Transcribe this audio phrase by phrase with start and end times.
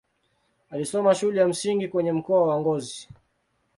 [0.69, 3.07] Alisoma shule ya msingi kwenye mkoa wa Ngozi.